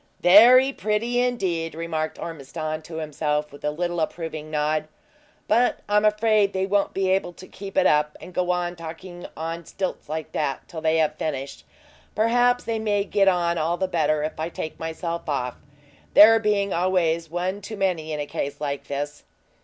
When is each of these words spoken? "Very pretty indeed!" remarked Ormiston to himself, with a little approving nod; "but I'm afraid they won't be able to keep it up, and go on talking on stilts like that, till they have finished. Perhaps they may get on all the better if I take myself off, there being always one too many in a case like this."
"Very 0.21 0.73
pretty 0.73 1.19
indeed!" 1.19 1.75
remarked 1.75 2.17
Ormiston 2.17 2.81
to 2.81 2.95
himself, 2.95 3.51
with 3.51 3.63
a 3.63 3.69
little 3.69 3.99
approving 3.99 4.49
nod; 4.49 4.87
"but 5.47 5.81
I'm 5.87 6.05
afraid 6.05 6.53
they 6.53 6.65
won't 6.65 6.95
be 6.95 7.11
able 7.11 7.33
to 7.33 7.47
keep 7.47 7.77
it 7.77 7.85
up, 7.85 8.17
and 8.19 8.33
go 8.33 8.49
on 8.49 8.75
talking 8.75 9.27
on 9.37 9.63
stilts 9.63 10.09
like 10.09 10.31
that, 10.31 10.67
till 10.67 10.81
they 10.81 10.97
have 10.97 11.17
finished. 11.17 11.65
Perhaps 12.15 12.63
they 12.63 12.79
may 12.79 13.03
get 13.03 13.27
on 13.27 13.59
all 13.59 13.77
the 13.77 13.87
better 13.87 14.23
if 14.23 14.39
I 14.39 14.49
take 14.49 14.79
myself 14.79 15.29
off, 15.29 15.53
there 16.15 16.39
being 16.39 16.73
always 16.73 17.29
one 17.29 17.61
too 17.61 17.77
many 17.77 18.11
in 18.11 18.19
a 18.19 18.25
case 18.25 18.59
like 18.59 18.85
this." 18.87 19.23